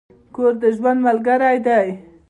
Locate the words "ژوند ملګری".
0.77-1.57